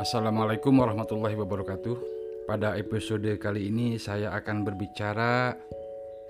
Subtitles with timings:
[0.00, 1.96] Assalamualaikum warahmatullahi wabarakatuh.
[2.48, 5.52] Pada episode kali ini saya akan berbicara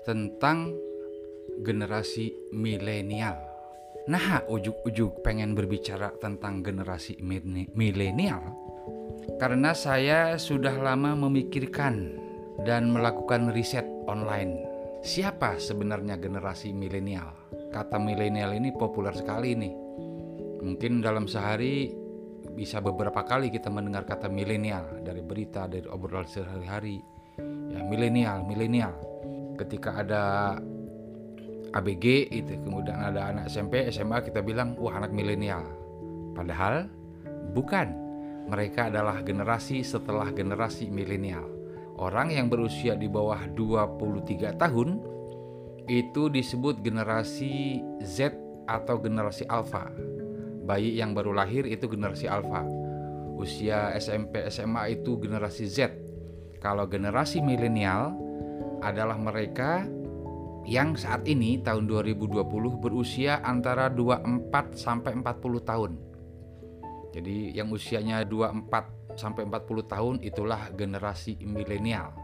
[0.03, 0.75] tentang
[1.63, 3.39] generasi milenial.
[4.11, 7.23] Nah, ujuk-ujuk pengen berbicara tentang generasi
[7.71, 8.43] milenial
[9.39, 12.19] karena saya sudah lama memikirkan
[12.67, 14.67] dan melakukan riset online.
[14.99, 17.31] Siapa sebenarnya generasi milenial?
[17.71, 19.73] Kata milenial ini populer sekali nih.
[20.59, 22.00] Mungkin dalam sehari
[22.51, 26.99] bisa beberapa kali kita mendengar kata milenial dari berita dari obrolan sehari-hari.
[27.71, 28.93] Ya milenial milenial.
[29.55, 30.57] Ketika ada
[31.71, 35.63] ABG itu kemudian ada anak SMP SMA kita bilang wah anak milenial.
[36.35, 36.87] Padahal
[37.55, 37.99] bukan.
[38.41, 41.45] Mereka adalah generasi setelah generasi milenial.
[42.01, 44.97] Orang yang berusia di bawah 23 tahun
[45.85, 48.33] itu disebut generasi Z
[48.65, 49.93] atau generasi alpha
[50.71, 52.63] bayi yang baru lahir itu generasi alpha.
[53.35, 55.91] Usia SMP SMA itu generasi Z.
[56.63, 58.15] Kalau generasi milenial
[58.79, 59.83] adalah mereka
[60.63, 62.47] yang saat ini tahun 2020
[62.79, 65.91] berusia antara 24 sampai 40 tahun.
[67.11, 72.15] Jadi yang usianya 24 sampai 40 tahun itulah generasi milenial.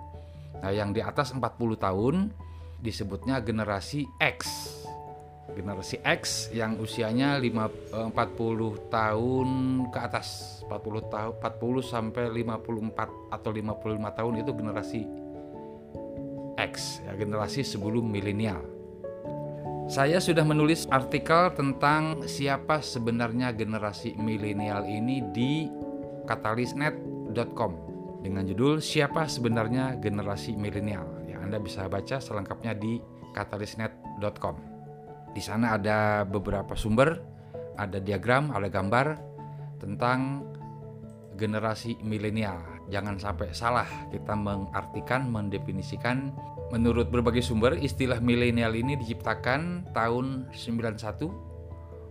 [0.63, 1.43] Nah, yang di atas 40
[1.75, 2.31] tahun
[2.79, 4.39] disebutnya generasi X
[5.55, 9.49] generasi X yang usianya 5, 40 eh, tahun
[9.91, 10.57] ke atas.
[10.67, 15.01] 40 tahun 40 sampai 54 atau 55 tahun itu generasi
[16.59, 18.59] X ya generasi sebelum milenial.
[19.87, 25.71] Saya sudah menulis artikel tentang siapa sebenarnya generasi milenial ini di
[26.27, 27.71] katalisnet.com
[28.19, 31.07] dengan judul siapa sebenarnya generasi milenial.
[31.23, 32.99] Ya Anda bisa baca selengkapnya di
[33.31, 34.76] katalisnet.com
[35.31, 37.19] di sana ada beberapa sumber,
[37.77, 39.17] ada diagram, ada gambar
[39.77, 40.43] tentang
[41.37, 42.57] generasi milenial.
[42.89, 46.33] Jangan sampai salah kita mengartikan, mendefinisikan.
[46.67, 51.31] Menurut berbagai sumber, istilah milenial ini diciptakan tahun 91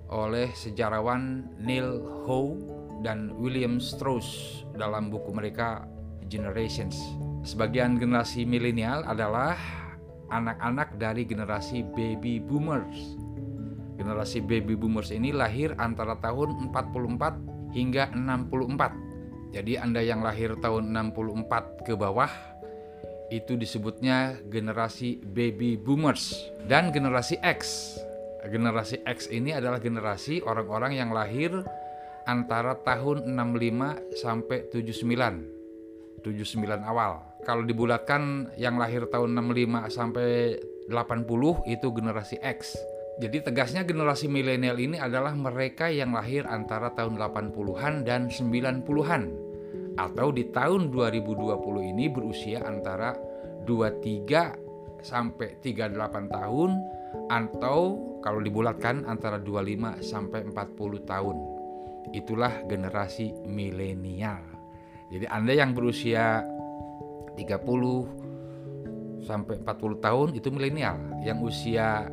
[0.09, 2.57] oleh sejarawan Neil Howe
[3.05, 5.85] dan William Strauss dalam buku mereka
[6.27, 6.97] Generations.
[7.47, 9.55] Sebagian generasi milenial adalah
[10.31, 13.19] anak-anak dari generasi baby boomers.
[13.97, 19.55] Generasi baby boomers ini lahir antara tahun 44 hingga 64.
[19.57, 22.29] Jadi Anda yang lahir tahun 64 ke bawah
[23.33, 27.95] itu disebutnya generasi baby boomers dan generasi X.
[28.47, 31.67] Generasi X ini adalah generasi orang-orang yang lahir
[32.27, 36.23] antara tahun 65 sampai 79.
[36.23, 37.36] 79 awal.
[37.47, 40.59] Kalau dibulatkan yang lahir tahun 65 sampai
[40.91, 42.75] 80 itu generasi X.
[43.23, 49.23] Jadi tegasnya generasi milenial ini adalah mereka yang lahir antara tahun 80-an dan 90-an.
[49.95, 53.15] Atau di tahun 2020 ini berusia antara
[53.63, 56.71] 23 sampai 38 tahun
[57.31, 57.79] atau
[58.21, 61.37] kalau dibulatkan antara 25 sampai 40 tahun.
[62.11, 64.43] Itulah generasi milenial.
[65.15, 66.43] Jadi Anda yang berusia
[67.37, 72.09] 30 sampai 40 tahun itu milenial, yang usia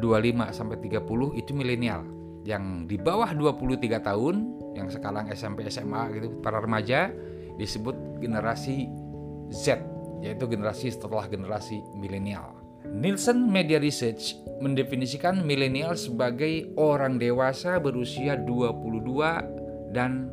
[0.00, 2.02] 25 sampai 30 itu milenial.
[2.44, 4.36] Yang di bawah 23 tahun,
[4.72, 7.12] yang sekarang SMP SMA gitu, para remaja
[7.60, 8.88] disebut generasi
[9.52, 9.80] Z,
[10.24, 12.56] yaitu generasi setelah generasi milenial.
[12.88, 20.32] Nielsen Media Research mendefinisikan milenial sebagai orang dewasa berusia 22 dan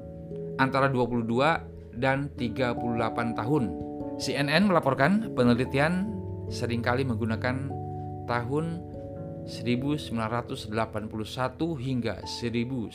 [0.55, 1.27] antara 22
[1.99, 3.86] dan 38 tahun.
[4.17, 6.09] CNN melaporkan penelitian
[6.49, 7.69] sering kali menggunakan
[8.25, 8.65] tahun
[9.47, 10.51] 1981
[11.79, 12.91] hingga 1996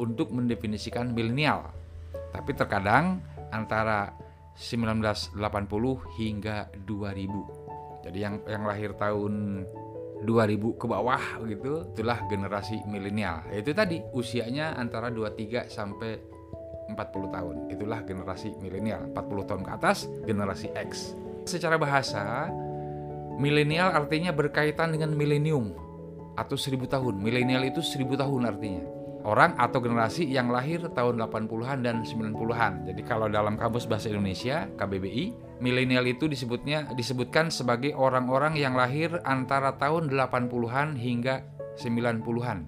[0.00, 1.70] untuk mendefinisikan milenial.
[2.34, 3.22] Tapi terkadang
[3.54, 4.10] antara
[4.56, 5.38] 1980
[6.18, 8.08] hingga 2000.
[8.08, 9.62] Jadi yang yang lahir tahun
[10.24, 13.44] 2000 ke bawah gitu itulah generasi milenial.
[13.52, 16.35] Itu tadi usianya antara 23 sampai
[16.90, 17.56] 40 tahun.
[17.72, 19.10] Itulah generasi milenial.
[19.14, 21.14] 40 tahun ke atas generasi X.
[21.46, 22.50] Secara bahasa,
[23.38, 25.74] milenial artinya berkaitan dengan milenium
[26.36, 27.14] atau 1000 tahun.
[27.18, 28.84] Milenial itu 1000 tahun artinya.
[29.26, 32.86] Orang atau generasi yang lahir tahun 80-an dan 90-an.
[32.86, 39.18] Jadi kalau dalam kamus bahasa Indonesia KBBI, milenial itu disebutnya disebutkan sebagai orang-orang yang lahir
[39.26, 41.42] antara tahun 80-an hingga
[41.74, 42.58] 90-an.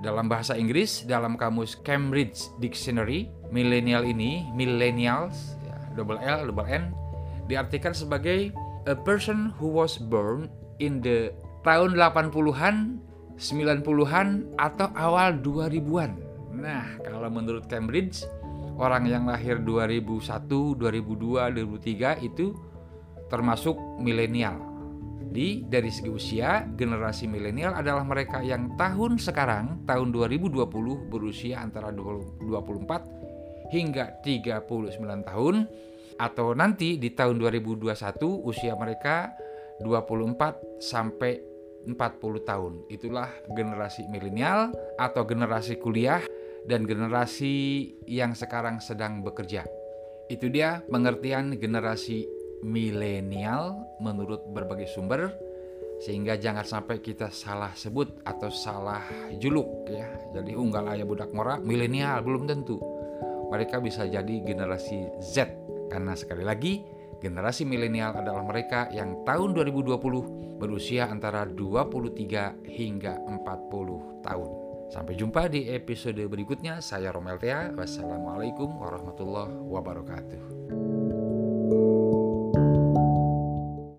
[0.00, 6.90] Dalam bahasa Inggris, dalam kamus Cambridge Dictionary, milenial ini, millennials, ya, double L, double N,
[7.46, 8.50] diartikan sebagai
[8.86, 11.34] a person who was born in the
[11.66, 13.02] tahun 80-an,
[13.36, 16.12] 90-an, atau awal 2000-an.
[16.56, 18.22] Nah, kalau menurut Cambridge,
[18.78, 22.54] orang yang lahir 2001, 2002, 2003 itu
[23.26, 24.62] termasuk milenial.
[25.26, 30.54] Di dari segi usia, generasi milenial adalah mereka yang tahun sekarang, tahun 2020
[31.12, 32.40] berusia antara 24
[33.72, 35.54] hingga 39 tahun
[36.16, 37.92] atau nanti di tahun 2021
[38.44, 39.36] usia mereka
[39.84, 41.94] 24 sampai 40
[42.42, 42.72] tahun.
[42.90, 46.24] Itulah generasi milenial atau generasi kuliah
[46.66, 49.62] dan generasi yang sekarang sedang bekerja.
[50.26, 52.26] Itu dia pengertian generasi
[52.66, 55.30] milenial menurut berbagai sumber
[56.02, 59.06] sehingga jangan sampai kita salah sebut atau salah
[59.38, 60.10] juluk ya.
[60.34, 62.95] Jadi unggal ayah budak mora milenial belum tentu.
[63.50, 65.48] Mereka bisa jadi generasi Z
[65.86, 66.82] karena sekali lagi
[67.22, 74.50] generasi milenial adalah mereka yang tahun 2020 berusia antara 23 hingga 40 tahun.
[74.86, 76.78] Sampai jumpa di episode berikutnya.
[76.78, 77.74] Saya Romel Tea.
[77.74, 80.65] Wassalamualaikum warahmatullahi wabarakatuh.